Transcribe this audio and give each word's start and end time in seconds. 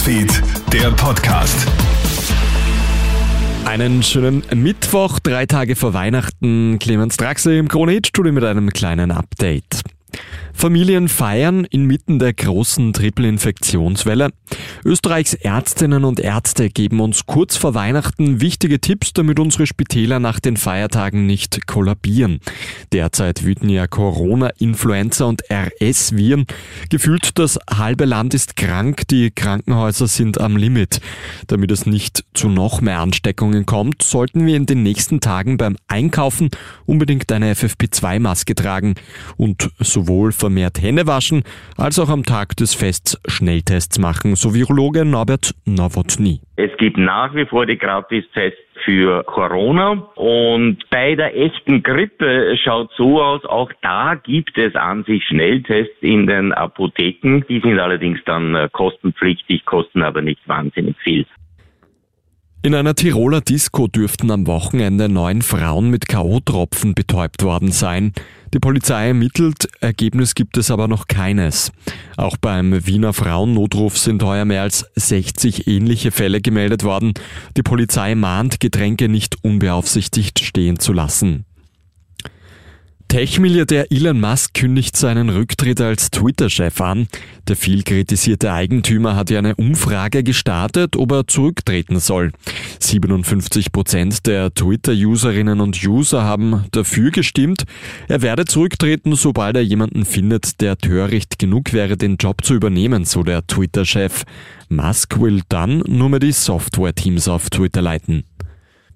Newsfeed, 0.00 0.42
der 0.72 0.90
Podcast. 0.92 1.68
Einen 3.66 4.02
schönen 4.02 4.42
Mittwoch, 4.54 5.18
drei 5.18 5.44
Tage 5.44 5.76
vor 5.76 5.92
Weihnachten. 5.92 6.78
Clemens 6.78 7.18
Draxler 7.18 7.52
im 7.58 7.68
Krone-Hit-Studio 7.68 8.32
mit 8.32 8.44
einem 8.44 8.70
kleinen 8.70 9.10
Update. 9.10 9.82
Familien 10.52 11.08
feiern 11.08 11.64
inmitten 11.64 12.18
der 12.18 12.32
großen 12.32 12.92
Triple-Infektionswelle. 12.92 14.30
Österreichs 14.84 15.34
Ärztinnen 15.34 16.04
und 16.04 16.20
Ärzte 16.20 16.68
geben 16.68 17.00
uns 17.00 17.26
kurz 17.26 17.56
vor 17.56 17.74
Weihnachten 17.74 18.40
wichtige 18.40 18.80
Tipps, 18.80 19.12
damit 19.12 19.38
unsere 19.38 19.66
Spitäler 19.66 20.20
nach 20.20 20.40
den 20.40 20.56
Feiertagen 20.56 21.26
nicht 21.26 21.66
kollabieren. 21.66 22.40
Derzeit 22.92 23.44
wüten 23.44 23.68
ja 23.68 23.86
Corona, 23.86 24.50
Influenza 24.58 25.24
und 25.24 25.42
RS-Viren. 25.50 26.46
Gefühlt 26.88 27.38
das 27.38 27.58
halbe 27.70 28.04
Land 28.04 28.34
ist 28.34 28.56
krank, 28.56 29.08
die 29.08 29.30
Krankenhäuser 29.30 30.08
sind 30.08 30.40
am 30.40 30.56
Limit. 30.56 31.00
Damit 31.46 31.70
es 31.70 31.86
nicht 31.86 32.24
zu 32.34 32.48
noch 32.48 32.80
mehr 32.80 33.00
Ansteckungen 33.00 33.66
kommt, 33.66 34.02
sollten 34.02 34.46
wir 34.46 34.56
in 34.56 34.66
den 34.66 34.82
nächsten 34.82 35.20
Tagen 35.20 35.56
beim 35.56 35.76
Einkaufen 35.88 36.50
unbedingt 36.86 37.30
eine 37.32 37.54
FFP2-Maske 37.54 38.54
tragen 38.54 38.94
und 39.36 39.70
sowohl 40.00 40.32
vermehrt 40.32 40.80
Hände 40.80 41.06
waschen, 41.06 41.42
als 41.76 41.98
auch 41.98 42.08
am 42.08 42.24
Tag 42.24 42.56
des 42.56 42.74
Fests 42.74 43.20
Schnelltests 43.26 43.98
machen, 43.98 44.34
so 44.34 44.54
Virologe 44.54 45.04
Norbert 45.04 45.54
Nowotny. 45.66 46.40
Es 46.56 46.70
gibt 46.78 46.96
nach 46.96 47.34
wie 47.34 47.46
vor 47.46 47.66
die 47.66 47.78
Gratistests 47.78 48.58
für 48.84 49.22
Corona 49.24 50.08
und 50.14 50.78
bei 50.90 51.14
der 51.14 51.36
echten 51.36 51.82
Grippe 51.82 52.56
schaut 52.62 52.90
so 52.96 53.22
aus, 53.22 53.44
auch 53.44 53.70
da 53.82 54.14
gibt 54.14 54.56
es 54.56 54.74
an 54.74 55.04
sich 55.04 55.22
Schnelltests 55.24 55.96
in 56.00 56.26
den 56.26 56.52
Apotheken. 56.52 57.42
Die 57.48 57.60
sind 57.60 57.78
allerdings 57.78 58.20
dann 58.24 58.54
äh, 58.54 58.68
kostenpflichtig, 58.72 59.64
kosten 59.66 60.02
aber 60.02 60.22
nicht 60.22 60.40
wahnsinnig 60.48 60.96
viel. 61.02 61.26
In 62.62 62.74
einer 62.74 62.94
Tiroler 62.94 63.40
Disco 63.40 63.86
dürften 63.88 64.30
am 64.30 64.46
Wochenende 64.46 65.08
neun 65.08 65.40
Frauen 65.40 65.88
mit 65.88 66.08
K.O.-Tropfen 66.08 66.94
betäubt 66.94 67.42
worden 67.42 67.72
sein. 67.72 68.12
Die 68.52 68.58
Polizei 68.58 69.08
ermittelt, 69.08 69.66
Ergebnis 69.80 70.34
gibt 70.34 70.58
es 70.58 70.70
aber 70.70 70.86
noch 70.86 71.06
keines. 71.06 71.72
Auch 72.18 72.36
beim 72.36 72.86
Wiener 72.86 73.14
Frauennotruf 73.14 73.96
sind 73.96 74.22
heuer 74.22 74.44
mehr 74.44 74.60
als 74.60 74.84
60 74.94 75.68
ähnliche 75.68 76.10
Fälle 76.10 76.42
gemeldet 76.42 76.84
worden. 76.84 77.14
Die 77.56 77.62
Polizei 77.62 78.14
mahnt, 78.14 78.60
Getränke 78.60 79.08
nicht 79.08 79.42
unbeaufsichtigt 79.42 80.40
stehen 80.40 80.78
zu 80.78 80.92
lassen. 80.92 81.46
Tech-Milliardär 83.10 83.90
Elon 83.90 84.20
Musk 84.20 84.54
kündigt 84.54 84.96
seinen 84.96 85.30
Rücktritt 85.30 85.80
als 85.80 86.12
Twitter-Chef 86.12 86.80
an. 86.80 87.08
Der 87.48 87.56
viel 87.56 87.82
kritisierte 87.82 88.52
Eigentümer 88.52 89.16
hat 89.16 89.30
ja 89.30 89.40
eine 89.40 89.56
Umfrage 89.56 90.22
gestartet, 90.22 90.94
ob 90.94 91.10
er 91.10 91.26
zurücktreten 91.26 91.98
soll. 91.98 92.30
57 92.78 93.72
Prozent 93.72 94.28
der 94.28 94.54
Twitter-Userinnen 94.54 95.60
und 95.60 95.84
User 95.84 96.22
haben 96.22 96.66
dafür 96.70 97.10
gestimmt. 97.10 97.64
Er 98.06 98.22
werde 98.22 98.44
zurücktreten, 98.44 99.16
sobald 99.16 99.56
er 99.56 99.64
jemanden 99.64 100.04
findet, 100.04 100.60
der 100.60 100.78
töricht 100.78 101.40
genug 101.40 101.72
wäre, 101.72 101.96
den 101.96 102.16
Job 102.16 102.44
zu 102.44 102.54
übernehmen, 102.54 103.04
so 103.04 103.24
der 103.24 103.44
Twitter-Chef. 103.44 104.22
Musk 104.68 105.20
will 105.20 105.42
dann 105.48 105.82
nur 105.88 106.10
mehr 106.10 106.20
die 106.20 106.30
Software-Teams 106.30 107.26
auf 107.26 107.50
Twitter 107.50 107.82
leiten. 107.82 108.22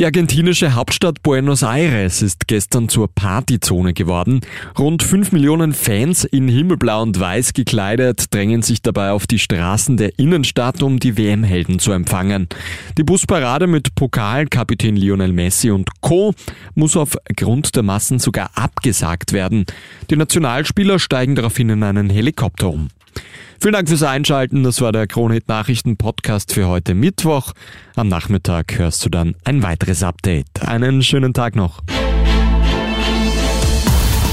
Die 0.00 0.06
argentinische 0.06 0.74
Hauptstadt 0.74 1.22
Buenos 1.22 1.60
Aires 1.60 2.22
ist 2.22 2.48
gestern 2.48 2.88
zur 2.88 3.08
Partyzone 3.14 3.92
geworden. 3.92 4.40
Rund 4.78 5.02
5 5.02 5.32
Millionen 5.32 5.74
Fans 5.74 6.24
in 6.24 6.48
Himmelblau 6.48 7.02
und 7.02 7.20
Weiß 7.20 7.52
gekleidet 7.52 8.32
drängen 8.32 8.62
sich 8.62 8.80
dabei 8.80 9.10
auf 9.10 9.26
die 9.26 9.38
Straßen 9.38 9.98
der 9.98 10.18
Innenstadt, 10.18 10.82
um 10.82 11.00
die 11.00 11.18
WM-Helden 11.18 11.80
zu 11.80 11.92
empfangen. 11.92 12.48
Die 12.96 13.02
Busparade 13.02 13.66
mit 13.66 13.94
Pokal, 13.94 14.46
Kapitän 14.46 14.96
Lionel 14.96 15.34
Messi 15.34 15.70
und 15.70 15.90
Co. 16.00 16.32
muss 16.74 16.96
aufgrund 16.96 17.76
der 17.76 17.82
Massen 17.82 18.20
sogar 18.20 18.52
abgesagt 18.54 19.34
werden. 19.34 19.66
Die 20.08 20.16
Nationalspieler 20.16 20.98
steigen 20.98 21.34
daraufhin 21.34 21.68
in 21.68 21.82
einen 21.82 22.08
Helikopter 22.08 22.70
um. 22.70 22.88
Vielen 23.60 23.74
Dank 23.74 23.90
fürs 23.90 24.02
Einschalten. 24.02 24.62
Das 24.62 24.80
war 24.80 24.90
der 24.90 25.06
Kronhit 25.06 25.46
Nachrichten 25.48 25.98
Podcast 25.98 26.54
für 26.54 26.66
heute 26.66 26.94
Mittwoch. 26.94 27.52
Am 27.94 28.08
Nachmittag 28.08 28.78
hörst 28.78 29.04
du 29.04 29.10
dann 29.10 29.34
ein 29.44 29.62
weiteres 29.62 30.02
Update. 30.02 30.46
Einen 30.66 31.02
schönen 31.02 31.34
Tag 31.34 31.56
noch. 31.56 31.82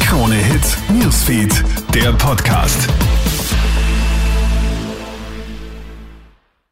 Krone 0.00 0.34
Hit 0.34 0.76
Newsfeed, 0.90 1.64
der 1.94 2.12
Podcast. 2.12 2.86